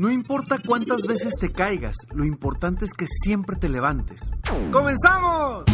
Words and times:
No 0.00 0.10
importa 0.10 0.56
cuántas 0.66 1.02
veces 1.02 1.34
te 1.38 1.52
caigas, 1.52 1.94
lo 2.14 2.24
importante 2.24 2.86
es 2.86 2.94
que 2.94 3.04
siempre 3.06 3.56
te 3.56 3.68
levantes. 3.68 4.22
¡Comenzamos! 4.72 5.64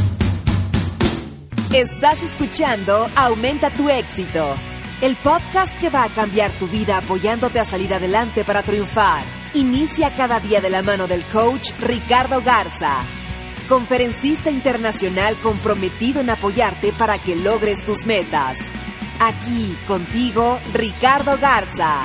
Estás 1.73 2.21
escuchando 2.25 3.07
Aumenta 3.15 3.71
tu 3.71 3.89
éxito, 3.89 4.45
el 5.01 5.15
podcast 5.15 5.73
que 5.79 5.91
va 5.91 6.03
a 6.03 6.09
cambiar 6.09 6.51
tu 6.59 6.67
vida 6.67 6.99
apoyándote 6.99 7.61
a 7.61 7.65
salir 7.65 7.95
adelante 7.95 8.43
para 8.43 8.65
triunfar. 8.65 9.23
Inicia 9.55 10.11
cada 10.17 10.41
día 10.41 10.61
de 10.61 10.71
la 10.71 10.83
mano 10.83 11.07
del 11.07 11.23
coach 11.33 11.71
Ricardo 11.81 12.43
Garza, 12.43 13.03
conferencista 13.69 14.51
internacional 14.51 15.37
comprometido 15.41 16.21
en 16.21 16.31
apoyarte 16.31 16.93
para 16.99 17.17
que 17.19 17.37
logres 17.37 17.85
tus 17.85 18.05
metas. 18.07 18.57
Aquí 19.21 19.73
contigo, 19.87 20.59
Ricardo 20.75 21.39
Garza. 21.41 22.03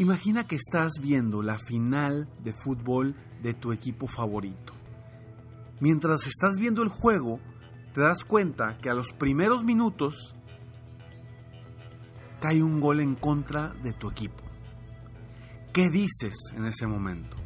Imagina 0.00 0.46
que 0.46 0.54
estás 0.54 1.00
viendo 1.02 1.42
la 1.42 1.58
final 1.58 2.28
de 2.44 2.52
fútbol 2.52 3.16
de 3.42 3.52
tu 3.52 3.72
equipo 3.72 4.06
favorito. 4.06 4.72
Mientras 5.80 6.24
estás 6.28 6.56
viendo 6.60 6.84
el 6.84 6.88
juego, 6.88 7.40
te 7.94 8.02
das 8.02 8.22
cuenta 8.22 8.78
que 8.78 8.90
a 8.90 8.94
los 8.94 9.12
primeros 9.12 9.64
minutos 9.64 10.36
cae 12.40 12.62
un 12.62 12.78
gol 12.78 13.00
en 13.00 13.16
contra 13.16 13.74
de 13.82 13.92
tu 13.92 14.08
equipo. 14.08 14.44
¿Qué 15.72 15.90
dices 15.90 16.36
en 16.54 16.66
ese 16.66 16.86
momento? 16.86 17.36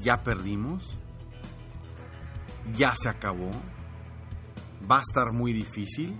¿Ya 0.00 0.22
perdimos? 0.22 0.98
¿Ya 2.74 2.94
se 2.94 3.10
acabó? 3.10 3.50
¿Va 4.90 4.98
a 4.98 5.02
estar 5.02 5.34
muy 5.34 5.52
difícil? 5.52 6.18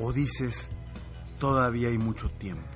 ¿O 0.00 0.12
dices, 0.12 0.70
todavía 1.40 1.88
hay 1.88 1.98
mucho 1.98 2.30
tiempo? 2.30 2.75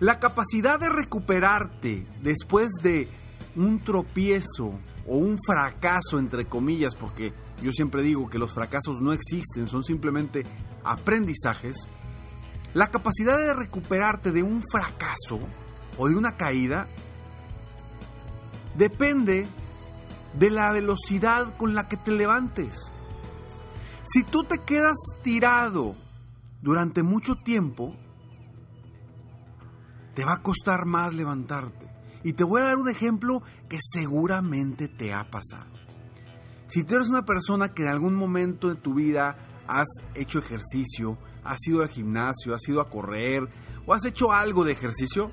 La 0.00 0.18
capacidad 0.18 0.80
de 0.80 0.88
recuperarte 0.88 2.06
después 2.22 2.70
de 2.82 3.06
un 3.54 3.84
tropiezo 3.84 4.80
o 5.06 5.18
un 5.18 5.38
fracaso, 5.38 6.18
entre 6.18 6.46
comillas, 6.46 6.94
porque 6.94 7.34
yo 7.62 7.70
siempre 7.70 8.02
digo 8.02 8.30
que 8.30 8.38
los 8.38 8.54
fracasos 8.54 8.98
no 9.02 9.12
existen, 9.12 9.66
son 9.66 9.84
simplemente 9.84 10.46
aprendizajes, 10.84 11.86
la 12.72 12.90
capacidad 12.90 13.36
de 13.36 13.52
recuperarte 13.52 14.32
de 14.32 14.42
un 14.42 14.62
fracaso 14.62 15.38
o 15.98 16.08
de 16.08 16.16
una 16.16 16.36
caída 16.36 16.86
depende 18.78 19.46
de 20.32 20.50
la 20.50 20.72
velocidad 20.72 21.56
con 21.58 21.74
la 21.74 21.88
que 21.88 21.98
te 21.98 22.12
levantes. 22.12 22.92
Si 24.04 24.22
tú 24.22 24.44
te 24.44 24.58
quedas 24.60 24.96
tirado 25.22 25.94
durante 26.62 27.02
mucho 27.02 27.34
tiempo, 27.34 27.94
te 30.14 30.24
va 30.24 30.34
a 30.34 30.42
costar 30.42 30.86
más 30.86 31.14
levantarte. 31.14 31.88
Y 32.22 32.34
te 32.34 32.44
voy 32.44 32.60
a 32.60 32.64
dar 32.64 32.76
un 32.76 32.88
ejemplo 32.88 33.42
que 33.68 33.78
seguramente 33.80 34.88
te 34.88 35.14
ha 35.14 35.30
pasado. 35.30 35.70
Si 36.66 36.84
tú 36.84 36.96
eres 36.96 37.08
una 37.08 37.24
persona 37.24 37.72
que 37.72 37.82
en 37.82 37.88
algún 37.88 38.14
momento 38.14 38.68
de 38.68 38.76
tu 38.76 38.94
vida 38.94 39.36
has 39.66 39.88
hecho 40.14 40.38
ejercicio, 40.38 41.18
has 41.42 41.66
ido 41.66 41.82
al 41.82 41.88
gimnasio, 41.88 42.54
has 42.54 42.68
ido 42.68 42.80
a 42.80 42.90
correr 42.90 43.48
o 43.86 43.94
has 43.94 44.04
hecho 44.04 44.32
algo 44.32 44.64
de 44.64 44.72
ejercicio, 44.72 45.32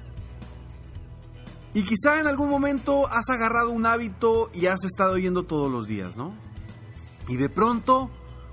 y 1.73 1.83
quizá 1.83 2.19
en 2.19 2.27
algún 2.27 2.49
momento 2.49 3.07
has 3.07 3.29
agarrado 3.29 3.69
un 3.69 3.85
hábito 3.85 4.49
y 4.53 4.65
has 4.65 4.83
estado 4.83 5.17
yendo 5.17 5.43
todos 5.43 5.71
los 5.71 5.85
días, 5.85 6.17
¿no? 6.17 6.33
Y 7.27 7.35
de 7.35 7.49
pronto, 7.49 8.09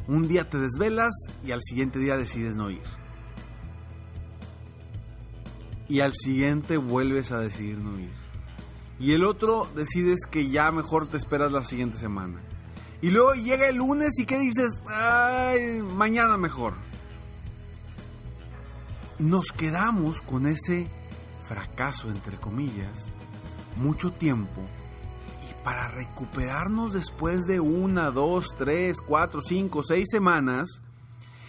un 0.09 0.29
día 0.29 0.51
te 0.51 0.59
desvelas 0.59 1.15
y 1.43 1.53
al 1.53 1.63
siguiente 1.63 1.99
día 1.99 2.19
decides 2.19 2.57
no 2.57 2.69
ir 2.71 2.83
y 5.89 6.01
al 6.01 6.15
siguiente 6.15 6.77
vuelves 6.77 7.33
a 7.33 7.41
decidir 7.41 7.79
no 7.79 7.99
ir. 7.99 8.13
Y 8.99 9.13
el 9.13 9.25
otro 9.25 9.69
decides 9.75 10.21
que 10.31 10.49
ya 10.49 10.71
mejor 10.71 11.09
te 11.09 11.17
esperas 11.17 11.53
la 11.53 11.65
siguiente 11.65 11.99
semana. 11.99 12.41
Y 13.03 13.11
luego 13.11 13.35
llega 13.35 13.69
el 13.69 13.77
lunes 13.77 14.19
y 14.19 14.25
¿qué 14.25 14.39
dices? 14.39 14.83
Ay, 14.87 15.83
mañana 15.83 16.39
mejor. 16.39 16.75
Nos 19.19 19.53
quedamos 19.53 20.21
con 20.23 20.47
ese 20.47 20.89
fracaso, 21.47 22.09
entre 22.09 22.39
comillas, 22.39 23.13
mucho 23.77 24.13
tiempo. 24.13 24.63
Y 25.49 25.65
para 25.65 25.89
recuperarnos 25.89 26.95
después 26.95 27.43
de 27.43 27.61
una, 27.61 28.11
dos, 28.11 28.55
tres, 28.57 28.97
cuatro, 29.07 29.43
cinco, 29.43 29.83
seis 29.85 30.07
semanas 30.11 30.81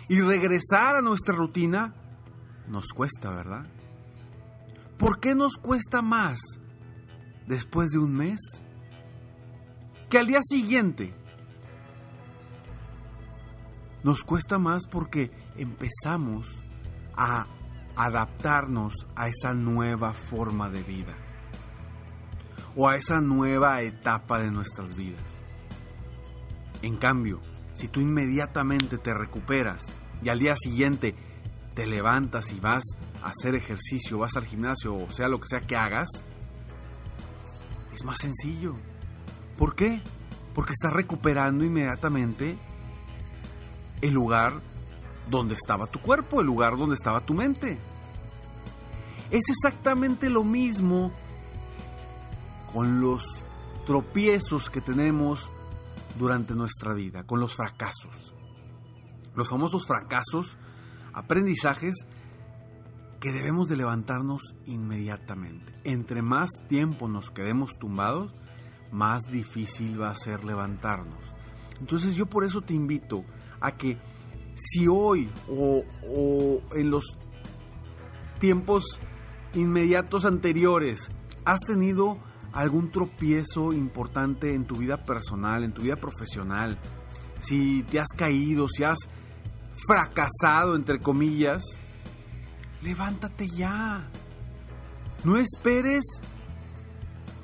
y 0.10 0.20
regresar 0.20 0.98
a 0.98 1.02
nuestra 1.02 1.36
rutina, 1.36 1.96
nos 2.68 2.88
cuesta, 2.88 3.30
¿verdad? 3.30 3.66
¿Por 4.98 5.20
qué 5.20 5.36
nos 5.36 5.58
cuesta 5.58 6.02
más 6.02 6.40
después 7.48 7.90
de 7.90 8.00
un 8.00 8.16
mes 8.16 8.40
que 10.10 10.20
al 10.20 10.28
día 10.28 10.42
siguiente? 10.42 11.14
Nos 14.04 14.24
cuesta 14.24 14.58
más 14.58 14.88
porque 14.88 15.32
empezamos 15.58 16.64
a 17.18 17.48
adaptarnos 17.96 18.94
a 19.16 19.28
esa 19.28 19.54
nueva 19.54 20.14
forma 20.14 20.70
de 20.70 20.84
vida 20.84 21.16
o 22.76 22.88
a 22.88 22.98
esa 22.98 23.20
nueva 23.20 23.82
etapa 23.82 24.40
de 24.40 24.52
nuestras 24.52 24.96
vidas. 24.96 25.42
En 26.82 26.98
cambio, 26.98 27.42
si 27.74 27.88
tú 27.88 28.00
inmediatamente 28.00 28.98
te 28.98 29.14
recuperas 29.14 29.94
y 30.24 30.30
al 30.30 30.40
día 30.40 30.56
siguiente 30.56 31.16
te 31.76 31.86
levantas 31.86 32.52
y 32.52 32.60
vas 32.60 32.84
a 33.22 33.30
hacer 33.30 33.54
ejercicio, 33.54 34.18
vas 34.18 34.36
al 34.38 34.46
gimnasio 34.46 34.96
o 34.96 35.12
sea 35.12 35.28
lo 35.28 35.40
que 35.40 35.48
sea 35.48 35.62
que 35.62 35.76
hagas, 35.76 36.08
es 37.94 38.04
más 38.04 38.18
sencillo. 38.20 38.76
¿Por 39.58 39.76
qué? 39.76 40.02
Porque 40.54 40.74
estás 40.74 40.94
recuperando 40.94 41.64
inmediatamente 41.64 42.58
el 44.02 44.14
lugar 44.14 44.54
donde 45.30 45.56
estaba 45.56 45.88
tu 45.88 46.02
cuerpo, 46.02 46.42
el 46.42 46.48
lugar 46.48 46.78
donde 46.78 46.96
estaba 46.96 47.22
tu 47.22 47.34
mente. 47.34 47.78
Es 49.32 49.50
exactamente 49.50 50.30
lo 50.30 50.44
mismo 50.44 51.12
con 52.74 53.02
los 53.02 53.46
tropiezos 53.86 54.70
que 54.70 54.82
tenemos 54.82 55.50
durante 56.20 56.54
nuestra 56.54 56.94
vida, 56.94 57.24
con 57.24 57.40
los 57.40 57.56
fracasos. 57.56 58.34
Los 59.36 59.50
famosos 59.50 59.88
fracasos 59.88 60.58
aprendizajes 61.16 62.06
que 63.20 63.32
debemos 63.32 63.70
de 63.70 63.78
levantarnos 63.78 64.42
inmediatamente. 64.66 65.74
Entre 65.86 66.22
más 66.22 66.50
tiempo 66.68 67.08
nos 67.08 67.32
quedemos 67.32 67.80
tumbados, 67.80 68.34
más 68.92 69.24
difícil 69.32 70.00
va 70.00 70.12
a 70.12 70.16
ser 70.16 70.44
levantarnos. 70.44 71.24
Entonces 71.80 72.16
yo 72.16 72.28
por 72.28 72.44
eso 72.44 72.62
te 72.62 72.74
invito 72.74 73.24
a 73.62 73.72
que 73.72 73.98
si 74.56 74.88
hoy 74.88 75.32
o, 75.50 75.84
o 76.08 76.62
en 76.76 76.92
los 76.92 77.18
tiempos 78.40 79.00
inmediatos 79.54 80.26
anteriores 80.26 81.10
has 81.46 81.62
tenido 81.62 82.20
algún 82.52 82.92
tropiezo 82.92 83.74
importante 83.74 84.54
en 84.54 84.66
tu 84.66 84.76
vida 84.76 85.06
personal, 85.06 85.64
en 85.64 85.74
tu 85.74 85.82
vida 85.82 85.96
profesional, 85.96 86.78
si 87.40 87.84
te 87.84 88.00
has 88.00 88.10
caído, 88.16 88.68
si 88.68 88.84
has 88.84 88.98
fracasado, 89.88 90.76
entre 90.76 91.00
comillas, 91.00 91.64
levántate 92.82 93.48
ya. 93.50 94.08
No 95.24 95.38
esperes 95.38 96.04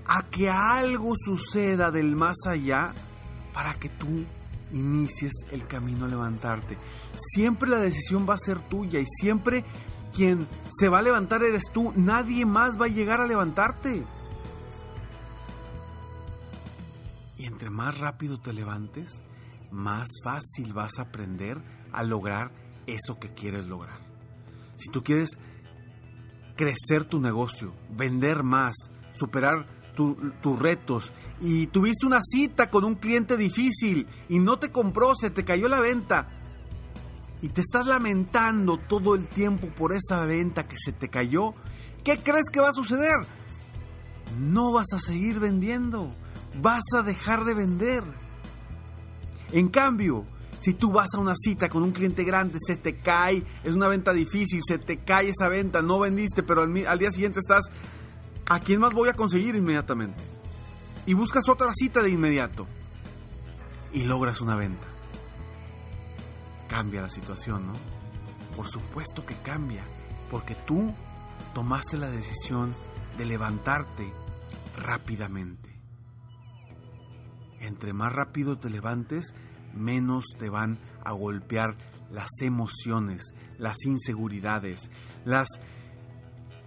a 0.06 0.24
que 0.30 0.50
algo 0.50 1.14
suceda 1.18 1.92
del 1.92 2.16
más 2.16 2.38
allá 2.48 2.94
para 3.54 3.74
que 3.76 3.90
tú 3.90 4.26
inicies 4.74 5.34
el 5.52 5.68
camino 5.68 6.06
a 6.06 6.10
levantarte. 6.10 6.78
Siempre 7.16 7.70
la 7.70 7.80
decisión 7.80 8.28
va 8.30 8.36
a 8.36 8.40
ser 8.40 8.60
tuya 8.60 9.00
y 9.00 9.06
siempre 9.08 9.66
quien 10.14 10.48
se 10.70 10.90
va 10.90 11.00
a 11.00 11.04
levantar 11.04 11.44
eres 11.44 11.64
tú. 11.74 11.94
Nadie 11.96 12.46
más 12.46 12.80
va 12.80 12.86
a 12.86 12.90
llegar 12.90 13.22
a 13.22 13.28
levantarte. 13.28 14.06
Y 17.38 17.46
entre 17.46 17.70
más 17.70 17.98
rápido 17.98 18.40
te 18.40 18.54
levantes, 18.54 19.22
más 19.72 20.08
fácil 20.24 20.74
vas 20.74 21.00
a 21.00 21.04
aprender 21.04 21.60
a 21.92 22.04
lograr 22.04 22.52
eso 22.88 23.20
que 23.20 23.34
quieres 23.34 23.68
lograr. 23.68 24.00
Si 24.76 24.90
tú 24.92 25.04
quieres 25.04 25.38
crecer 26.56 27.06
tu 27.06 27.20
negocio, 27.20 27.74
vender 27.90 28.44
más, 28.44 28.76
superar 29.14 29.68
tus 29.96 30.60
retos 30.60 31.14
y 31.40 31.68
tuviste 31.68 32.06
una 32.06 32.22
cita 32.24 32.70
con 32.70 32.84
un 32.84 32.96
cliente 32.96 33.38
difícil 33.38 34.08
y 34.30 34.40
no 34.40 34.58
te 34.58 34.72
compró, 34.72 35.16
se 35.16 35.30
te 35.30 35.44
cayó 35.44 35.68
la 35.68 35.80
venta 35.80 36.30
y 37.42 37.50
te 37.50 37.62
estás 37.62 37.88
lamentando 37.88 38.78
todo 38.78 39.16
el 39.16 39.28
tiempo 39.28 39.68
por 39.68 39.94
esa 39.94 40.26
venta 40.26 40.68
que 40.68 40.78
se 40.78 40.92
te 40.92 41.10
cayó, 41.10 41.54
¿qué 42.04 42.18
crees 42.18 42.46
que 42.52 42.60
va 42.60 42.70
a 42.70 42.74
suceder? 42.74 43.26
No 44.40 44.72
vas 44.72 44.94
a 44.94 45.00
seguir 45.00 45.40
vendiendo, 45.40 46.16
vas 46.62 46.84
a 46.96 47.02
dejar 47.02 47.44
de 47.46 47.54
vender. 47.54 48.04
En 49.52 49.68
cambio, 49.68 50.26
si 50.62 50.76
tú 50.76 50.92
vas 50.92 51.10
a 51.16 51.20
una 51.20 51.34
cita 51.36 51.70
con 51.70 51.82
un 51.82 51.92
cliente 51.92 52.24
grande, 52.24 52.60
se 52.66 52.76
te 52.78 53.00
cae, 53.00 53.44
es 53.64 53.74
una 53.74 53.88
venta 53.88 54.14
difícil, 54.14 54.62
se 54.64 54.78
te 54.78 54.98
cae 54.98 55.30
esa 55.30 55.50
venta, 55.50 55.82
no 55.82 55.98
vendiste, 56.00 56.44
pero 56.44 56.62
al, 56.62 57.00
día 57.00 57.12
siguiente 57.12 57.40
estás 57.40 57.66
¿a 58.48 58.60
quién 58.60 58.80
más 58.80 58.94
voy 58.94 59.10
a 59.10 59.14
conseguir 59.14 59.56
inmediatamente? 59.56 60.22
Y 61.08 61.16
buscas 61.16 61.50
otra 61.50 61.72
cita 61.74 62.04
de 62.04 62.12
inmediato. 62.12 62.68
Y 63.92 64.04
logras 64.04 64.40
una 64.40 64.56
venta. 64.56 64.86
Cambia 66.70 67.02
la 67.02 67.10
situación, 67.10 67.66
¿no? 67.66 67.74
Por 68.56 68.70
supuesto 68.70 69.26
que 69.26 69.34
cambia, 69.36 69.84
porque 70.30 70.54
tú 70.54 70.94
tomaste 71.56 71.98
la 71.98 72.12
decisión 72.12 72.76
de 73.18 73.26
levantarte 73.26 74.14
rápidamente. 74.78 75.70
Entre 77.60 77.94
más 77.94 78.14
rápido 78.14 78.60
te 78.60 78.70
levantes, 78.70 79.34
menos 79.74 80.26
te 80.38 80.50
van 80.50 80.80
a 81.04 81.12
golpear 81.12 81.76
las 82.12 82.30
emociones, 82.42 83.34
las 83.58 83.86
inseguridades, 83.86 84.92
las 85.26 85.48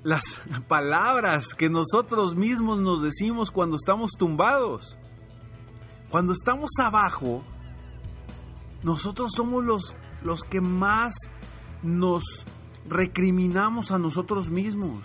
las 0.04 0.40
palabras 0.68 1.54
que 1.54 1.68
nosotros 1.68 2.36
mismos 2.36 2.78
nos 2.78 3.02
decimos 3.02 3.50
cuando 3.50 3.76
estamos 3.76 4.12
tumbados. 4.16 4.96
Cuando 6.10 6.32
estamos 6.32 6.70
abajo, 6.80 7.42
nosotros 8.84 9.32
somos 9.34 9.64
los, 9.64 9.96
los 10.22 10.42
que 10.42 10.60
más 10.60 11.14
nos 11.82 12.22
recriminamos 12.86 13.90
a 13.90 13.98
nosotros 13.98 14.50
mismos. 14.50 15.02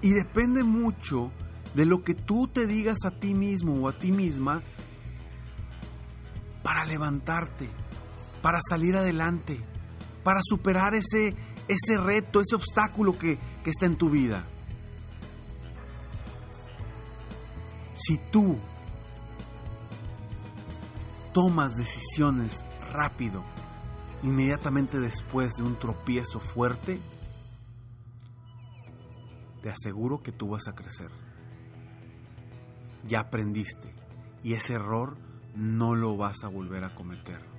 Y 0.00 0.10
depende 0.10 0.64
mucho 0.64 1.30
de 1.74 1.86
lo 1.86 2.02
que 2.02 2.14
tú 2.14 2.48
te 2.48 2.66
digas 2.66 2.98
a 3.04 3.10
ti 3.10 3.34
mismo 3.34 3.74
o 3.82 3.88
a 3.88 3.92
ti 3.92 4.12
misma 4.12 4.62
para 6.62 6.84
levantarte, 6.84 7.68
para 8.42 8.58
salir 8.68 8.96
adelante 8.96 9.62
para 10.28 10.40
superar 10.42 10.94
ese, 10.94 11.34
ese 11.68 11.96
reto, 11.96 12.42
ese 12.42 12.54
obstáculo 12.54 13.18
que, 13.18 13.38
que 13.64 13.70
está 13.70 13.86
en 13.86 13.96
tu 13.96 14.10
vida. 14.10 14.44
Si 17.94 18.18
tú 18.30 18.58
tomas 21.32 21.74
decisiones 21.76 22.62
rápido, 22.92 23.42
inmediatamente 24.22 25.00
después 25.00 25.54
de 25.54 25.62
un 25.62 25.76
tropiezo 25.78 26.40
fuerte, 26.40 27.00
te 29.62 29.70
aseguro 29.70 30.22
que 30.22 30.30
tú 30.30 30.50
vas 30.50 30.68
a 30.68 30.74
crecer. 30.74 31.10
Ya 33.08 33.20
aprendiste 33.20 33.92
y 34.44 34.52
ese 34.52 34.74
error 34.74 35.16
no 35.56 35.96
lo 35.96 36.16
vas 36.16 36.44
a 36.44 36.48
volver 36.48 36.84
a 36.84 36.94
cometer 36.94 37.58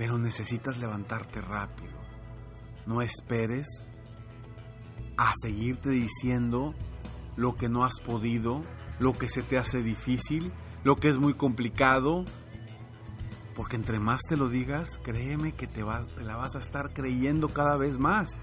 pero 0.00 0.16
necesitas 0.16 0.78
levantarte 0.78 1.42
rápido. 1.42 1.92
No 2.86 3.02
esperes 3.02 3.84
a 5.18 5.34
seguirte 5.42 5.90
diciendo 5.90 6.74
lo 7.36 7.54
que 7.54 7.68
no 7.68 7.84
has 7.84 8.00
podido, 8.00 8.64
lo 8.98 9.12
que 9.12 9.28
se 9.28 9.42
te 9.42 9.58
hace 9.58 9.82
difícil, 9.82 10.54
lo 10.84 10.96
que 10.96 11.10
es 11.10 11.18
muy 11.18 11.34
complicado, 11.34 12.24
porque 13.54 13.76
entre 13.76 14.00
más 14.00 14.22
te 14.26 14.38
lo 14.38 14.48
digas, 14.48 14.98
créeme 15.04 15.52
que 15.52 15.66
te, 15.66 15.84
te 16.16 16.24
la 16.24 16.36
vas 16.36 16.56
a 16.56 16.60
estar 16.60 16.94
creyendo 16.94 17.50
cada 17.50 17.76
vez 17.76 17.98
más. 17.98 18.38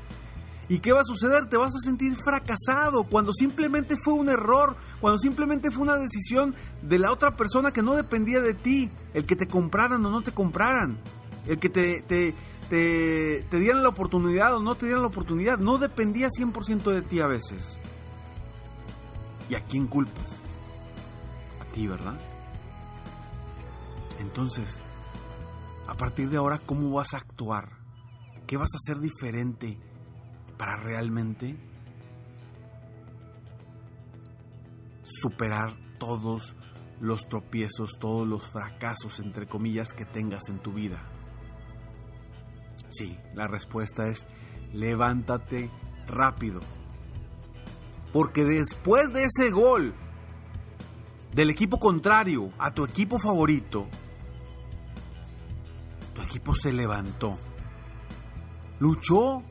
¿Y 0.69 0.79
qué 0.79 0.91
va 0.91 1.01
a 1.01 1.05
suceder? 1.05 1.47
Te 1.47 1.55
vas 1.57 1.73
a 1.75 1.79
sentir 1.79 2.15
fracasado 2.15 3.05
cuando 3.05 3.31
simplemente 3.33 3.95
fue 4.03 4.13
un 4.13 4.29
error, 4.29 4.75
cuando 4.99 5.17
simplemente 5.17 5.71
fue 5.71 5.83
una 5.83 5.95
decisión 5.95 6.55
de 6.81 6.99
la 6.99 7.11
otra 7.11 7.37
persona 7.37 7.71
que 7.71 7.81
no 7.81 7.95
dependía 7.95 8.41
de 8.41 8.53
ti, 8.53 8.91
el 9.13 9.25
que 9.25 9.35
te 9.35 9.47
compraran 9.47 10.05
o 10.05 10.11
no 10.11 10.21
te 10.23 10.31
compraran 10.31 10.99
el 11.47 11.59
que 11.59 11.69
te, 11.69 12.01
te, 12.01 13.57
dieran 13.57 13.83
la 13.83 13.89
oportunidad 13.89 14.55
o 14.55 14.59
no 14.59 14.75
te 14.75 14.85
dieran 14.85 15.01
la 15.01 15.07
oportunidad, 15.07 15.57
no 15.57 15.77
dependía 15.77 16.27
100% 16.27 16.91
de 16.91 17.01
ti 17.01 17.19
a 17.21 17.27
veces. 17.27 17.79
¿Y 19.49 19.55
a 19.55 19.63
quién 19.63 19.87
culpas? 19.87 20.41
A 21.61 21.65
ti, 21.71 21.87
¿verdad? 21.87 22.19
Entonces, 24.19 24.81
a 25.87 25.95
partir 25.95 26.29
de 26.29 26.37
ahora, 26.37 26.59
¿cómo 26.59 26.91
vas 26.91 27.13
a 27.13 27.17
actuar? 27.17 27.69
¿Qué 28.45 28.57
vas 28.57 28.69
a 28.73 28.77
hacer 28.77 29.01
diferente 29.01 29.79
para 30.57 30.77
realmente 30.77 31.55
superar 35.03 35.73
todos 35.99 36.55
los 36.99 37.27
tropiezos, 37.27 37.91
todos 37.99 38.27
los 38.27 38.47
fracasos, 38.49 39.19
entre 39.19 39.47
comillas, 39.47 39.93
que 39.93 40.05
tengas 40.05 40.49
en 40.49 40.59
tu 40.59 40.73
vida? 40.73 41.01
Sí, 42.89 43.17
la 43.33 43.47
respuesta 43.47 44.07
es 44.07 44.25
levántate 44.73 45.69
rápido. 46.07 46.61
Porque 48.13 48.43
después 48.43 49.11
de 49.13 49.25
ese 49.25 49.51
gol 49.51 49.93
del 51.33 51.49
equipo 51.49 51.79
contrario 51.79 52.51
a 52.57 52.71
tu 52.71 52.85
equipo 52.85 53.19
favorito, 53.19 53.87
tu 56.13 56.21
equipo 56.21 56.55
se 56.55 56.73
levantó. 56.73 57.37
Luchó 58.79 59.43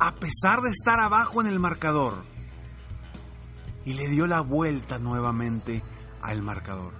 a 0.00 0.14
pesar 0.14 0.62
de 0.62 0.70
estar 0.70 0.98
abajo 0.98 1.42
en 1.42 1.46
el 1.46 1.60
marcador. 1.60 2.24
Y 3.84 3.92
le 3.92 4.08
dio 4.08 4.26
la 4.26 4.40
vuelta 4.40 4.98
nuevamente 4.98 5.82
al 6.22 6.40
marcador. 6.40 6.94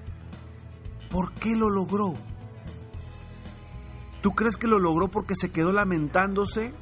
¿Por 1.11 1.33
qué 1.33 1.57
lo 1.57 1.71
logró? 1.71 2.14
¿Tú 4.21 4.33
crees 4.33 4.59
que 4.59 4.66
lo 4.66 4.78
logró 4.78 5.09
porque 5.09 5.35
se 5.35 5.50
quedó 5.50 5.73
lamentándose 5.73 6.75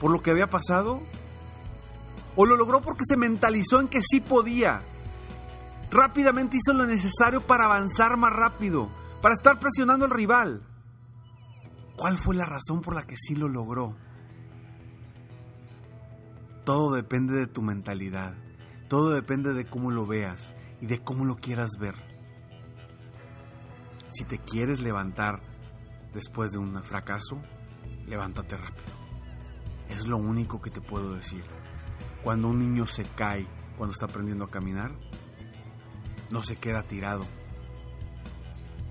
por 0.00 0.10
lo 0.10 0.20
que 0.20 0.32
había 0.32 0.50
pasado? 0.50 1.00
¿O 2.34 2.44
lo 2.44 2.56
logró 2.56 2.82
porque 2.82 3.04
se 3.04 3.16
mentalizó 3.16 3.80
en 3.80 3.86
que 3.86 4.02
sí 4.02 4.20
podía? 4.20 4.82
Rápidamente 5.92 6.56
hizo 6.56 6.76
lo 6.76 6.86
necesario 6.86 7.40
para 7.40 7.66
avanzar 7.66 8.16
más 8.16 8.32
rápido, 8.32 8.90
para 9.22 9.34
estar 9.34 9.60
presionando 9.60 10.06
al 10.06 10.10
rival. 10.10 10.66
¿Cuál 11.96 12.18
fue 12.18 12.34
la 12.34 12.46
razón 12.46 12.80
por 12.80 12.96
la 12.96 13.06
que 13.06 13.16
sí 13.16 13.36
lo 13.36 13.48
logró? 13.48 13.94
Todo 16.66 16.92
depende 16.92 17.34
de 17.34 17.46
tu 17.46 17.62
mentalidad, 17.62 18.34
todo 18.88 19.10
depende 19.10 19.54
de 19.54 19.66
cómo 19.66 19.92
lo 19.92 20.04
veas 20.04 20.52
y 20.80 20.86
de 20.86 20.98
cómo 20.98 21.24
lo 21.24 21.36
quieras 21.36 21.78
ver. 21.78 21.94
Si 24.10 24.24
te 24.24 24.38
quieres 24.38 24.80
levantar 24.80 25.42
después 26.12 26.50
de 26.50 26.58
un 26.58 26.82
fracaso, 26.82 27.40
levántate 28.08 28.56
rápido. 28.56 28.82
Es 29.90 30.08
lo 30.08 30.16
único 30.16 30.60
que 30.60 30.70
te 30.70 30.80
puedo 30.80 31.14
decir. 31.14 31.44
Cuando 32.24 32.48
un 32.48 32.58
niño 32.58 32.88
se 32.88 33.04
cae, 33.04 33.46
cuando 33.76 33.92
está 33.92 34.06
aprendiendo 34.06 34.46
a 34.46 34.50
caminar, 34.50 34.90
no 36.32 36.42
se 36.42 36.56
queda 36.56 36.82
tirado. 36.82 37.24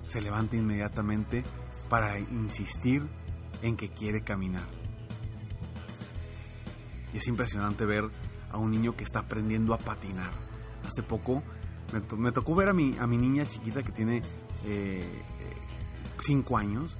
Se 0.06 0.22
levanta 0.22 0.56
inmediatamente 0.56 1.44
para 1.90 2.18
insistir 2.18 3.06
en 3.60 3.76
que 3.76 3.90
quiere 3.90 4.22
caminar. 4.22 4.75
Y 7.16 7.18
es 7.18 7.28
impresionante 7.28 7.86
ver 7.86 8.10
a 8.52 8.58
un 8.58 8.70
niño 8.70 8.94
que 8.94 9.02
está 9.02 9.20
aprendiendo 9.20 9.72
a 9.72 9.78
patinar. 9.78 10.32
Hace 10.86 11.02
poco 11.02 11.42
me, 12.18 12.30
tocó 12.30 12.54
ver 12.54 12.68
a 12.68 12.74
mi, 12.74 12.94
a 12.98 13.06
mi 13.06 13.16
niña 13.16 13.46
chiquita 13.46 13.82
que 13.82 13.90
tiene 13.90 14.20
5 16.20 16.58
eh, 16.58 16.60
años 16.60 16.98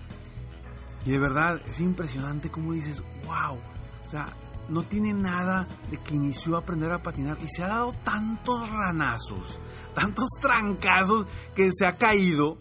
Y 1.04 1.10
de 1.10 1.18
verdad 1.18 1.60
es 1.68 1.80
impresionante 1.80 2.50
como 2.50 2.72
dices, 2.72 3.02
wow, 3.26 3.58
o 4.06 4.08
sea, 4.08 4.28
no 4.70 4.84
tiene 4.84 5.12
nada 5.12 5.68
de 5.90 5.98
que 5.98 6.14
inició 6.14 6.56
a 6.56 6.60
aprender 6.60 6.90
a 6.92 7.02
patinar 7.02 7.36
y 7.44 7.50
se 7.50 7.62
ha 7.62 7.68
dado 7.68 7.92
tantos 8.02 8.70
ranazos, 8.70 9.60
tantos 9.94 10.30
trancazos 10.40 11.26
que 11.54 11.72
se 11.74 11.84
ha 11.84 11.98
caído, 11.98 12.56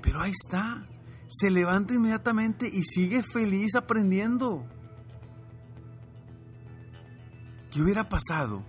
pero 0.00 0.22
ahí 0.22 0.30
está, 0.30 0.88
se 1.28 1.50
levanta 1.50 1.92
inmediatamente 1.92 2.66
y 2.66 2.84
sigue 2.84 3.22
feliz 3.22 3.74
aprendiendo. 3.74 4.66
¿Qué 7.70 7.80
hubiera 7.80 8.08
pasado 8.08 8.64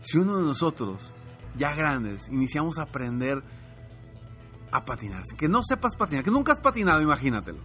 si 0.00 0.18
uno 0.18 0.36
de 0.36 0.44
nosotros, 0.44 1.14
ya 1.56 1.74
grandes, 1.74 2.28
iniciamos 2.28 2.78
a 2.78 2.82
aprender 2.82 3.42
a 4.70 4.84
patinar? 4.84 5.24
Que 5.38 5.48
no 5.48 5.62
sepas 5.64 5.96
patinar, 5.96 6.24
que 6.24 6.30
nunca 6.30 6.52
has 6.52 6.60
patinado, 6.60 7.00
imagínatelo. 7.00 7.60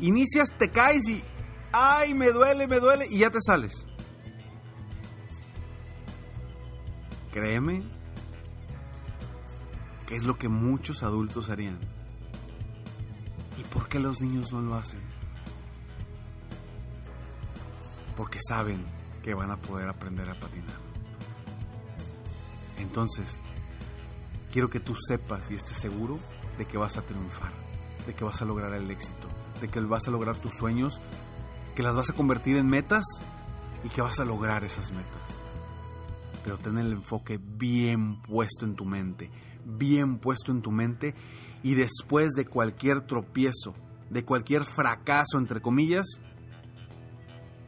Inicias, 0.00 0.56
te 0.56 0.70
caes 0.70 1.08
y, 1.08 1.22
ay, 1.72 2.14
me 2.14 2.30
duele, 2.30 2.66
me 2.68 2.78
duele, 2.78 3.06
y 3.10 3.18
ya 3.18 3.30
te 3.30 3.40
sales. 3.40 3.86
Créeme 7.32 7.82
que 10.06 10.14
es 10.14 10.24
lo 10.24 10.36
que 10.38 10.48
muchos 10.48 11.02
adultos 11.02 11.50
harían. 11.50 11.78
¿Y 13.58 13.64
por 13.64 13.88
qué 13.88 13.98
los 13.98 14.20
niños 14.20 14.52
no 14.52 14.60
lo 14.60 14.74
hacen? 14.74 15.11
Porque 18.16 18.38
saben 18.46 18.84
que 19.22 19.34
van 19.34 19.50
a 19.50 19.56
poder 19.56 19.88
aprender 19.88 20.28
a 20.28 20.38
patinar. 20.38 20.76
Entonces, 22.78 23.40
quiero 24.50 24.68
que 24.68 24.80
tú 24.80 24.94
sepas 25.08 25.50
y 25.50 25.54
estés 25.54 25.76
seguro 25.76 26.18
de 26.58 26.66
que 26.66 26.76
vas 26.76 26.96
a 26.96 27.02
triunfar, 27.02 27.52
de 28.06 28.14
que 28.14 28.24
vas 28.24 28.42
a 28.42 28.44
lograr 28.44 28.72
el 28.74 28.90
éxito, 28.90 29.28
de 29.60 29.68
que 29.68 29.80
vas 29.80 30.06
a 30.08 30.10
lograr 30.10 30.36
tus 30.36 30.52
sueños, 30.54 31.00
que 31.74 31.82
las 31.82 31.94
vas 31.94 32.10
a 32.10 32.14
convertir 32.14 32.56
en 32.56 32.66
metas 32.66 33.04
y 33.84 33.88
que 33.88 34.02
vas 34.02 34.20
a 34.20 34.24
lograr 34.24 34.64
esas 34.64 34.90
metas. 34.90 35.22
Pero 36.44 36.58
ten 36.58 36.76
el 36.78 36.92
enfoque 36.92 37.38
bien 37.40 38.20
puesto 38.22 38.64
en 38.64 38.74
tu 38.74 38.84
mente, 38.84 39.30
bien 39.64 40.18
puesto 40.18 40.50
en 40.52 40.60
tu 40.60 40.70
mente 40.70 41.14
y 41.62 41.74
después 41.74 42.32
de 42.32 42.46
cualquier 42.46 43.02
tropiezo, 43.02 43.74
de 44.10 44.24
cualquier 44.24 44.64
fracaso, 44.64 45.38
entre 45.38 45.62
comillas, 45.62 46.06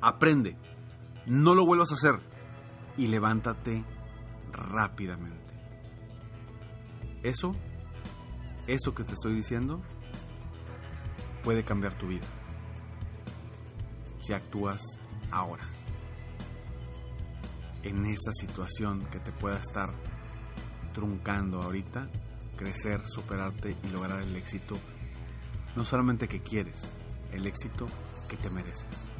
aprende, 0.07 0.57
no 1.27 1.55
lo 1.55 1.65
vuelvas 1.65 1.91
a 1.91 1.95
hacer 1.95 2.21
y 2.97 3.07
levántate 3.07 3.85
rápidamente. 4.53 5.55
Eso, 7.23 7.53
eso 8.67 8.95
que 8.95 9.05
te 9.05 9.13
estoy 9.13 9.35
diciendo, 9.35 9.83
puede 11.43 11.65
cambiar 11.65 11.97
tu 11.97 12.09
vida 12.09 12.27
si 14.19 14.33
actúas 14.33 14.83
ahora. 15.31 15.65
En 17.83 18.07
esa 18.07 18.33
situación 18.33 19.07
que 19.11 19.21
te 19.21 19.33
pueda 19.33 19.59
estar 19.59 19.91
truncando 20.95 21.61
ahorita, 21.61 22.09
crecer, 22.57 23.03
superarte 23.07 23.77
y 23.83 23.89
lograr 23.89 24.23
el 24.23 24.37
éxito, 24.37 24.79
no 25.77 25.85
solamente 25.85 26.29
que 26.29 26.41
quieres, 26.43 26.95
el 27.33 27.47
éxito 27.47 27.87
que 28.29 28.37
te 28.37 28.49
mereces. 28.49 29.11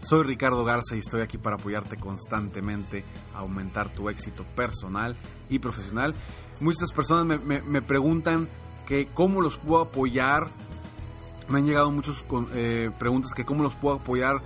Soy 0.00 0.24
Ricardo 0.24 0.64
Garza 0.64 0.96
y 0.96 1.00
estoy 1.00 1.20
aquí 1.20 1.36
para 1.36 1.56
apoyarte 1.56 1.96
constantemente 1.96 3.04
a 3.34 3.40
aumentar 3.40 3.92
tu 3.92 4.08
éxito 4.08 4.46
personal 4.56 5.14
y 5.50 5.58
profesional. 5.58 6.14
Muchas 6.58 6.90
personas 6.90 7.38
me, 7.44 7.82
preguntan 7.82 8.48
que 8.86 9.08
cómo 9.12 9.42
los 9.42 9.58
puedo 9.58 9.82
apoyar. 9.82 10.48
Me 11.48 11.58
han 11.58 11.66
llegado 11.66 11.90
muchas 11.90 12.24
eh, 12.54 12.90
preguntas 12.98 13.34
que 13.34 13.44
cómo 13.44 13.62
los 13.62 13.76
puedo 13.76 13.96
apoyar 13.96 14.36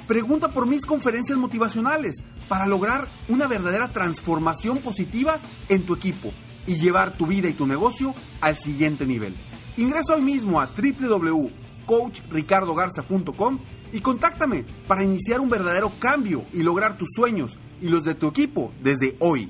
pregunta 0.08 0.52
por 0.52 0.68
mis 0.68 0.86
conferencias 0.86 1.38
motivacionales 1.38 2.24
para 2.50 2.66
lograr 2.66 3.08
una 3.30 3.48
verdadera 3.48 3.90
transformación 3.90 4.80
positiva 4.80 5.40
en 5.70 5.84
tu 5.84 5.94
equipo 5.94 6.34
y 6.66 6.78
llevar 6.78 7.14
tu 7.14 7.28
vida 7.28 7.50
y 7.50 7.54
tu 7.54 7.68
negocio 7.68 8.16
al 8.42 8.56
siguiente 8.56 9.06
nivel. 9.06 9.36
Ingresa 9.78 10.16
hoy 10.16 10.22
mismo 10.22 10.60
a 10.62 10.68
www.coachricardogarza.com 10.68 13.60
y 13.92 14.02
contáctame 14.02 14.66
para 14.88 15.04
iniciar 15.04 15.40
un 15.40 15.50
verdadero 15.50 15.92
cambio 16.00 16.46
y 16.54 16.62
lograr 16.64 16.98
tus 16.98 17.10
sueños 17.16 17.60
y 17.82 17.90
los 17.90 18.04
de 18.04 18.16
tu 18.16 18.28
equipo 18.28 18.72
desde 18.82 19.16
hoy. 19.20 19.50